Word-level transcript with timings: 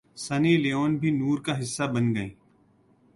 سنی 0.17 0.53
Leone 0.63 0.91
بھی 1.01 1.09
نور 1.11 1.37
کا 1.45 1.53
حصہ 1.61 1.83
بن 1.93 2.05
گئیں 2.15 2.33